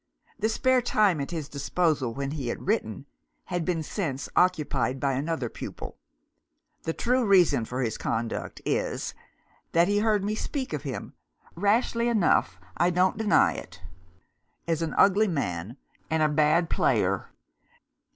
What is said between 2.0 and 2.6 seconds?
when he